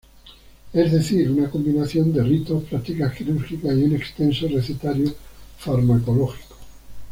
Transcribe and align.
Es 0.73 0.91
decir, 0.91 1.29
una 1.29 1.51
combinación 1.51 2.11
de 2.11 2.23
ritos, 2.23 2.63
prácticas 2.63 3.13
quirúrgicas 3.15 3.75
y 3.77 3.83
un 3.83 3.95
extenso 3.95 4.47
recetario 4.47 5.13
farmacológico. 5.59 6.55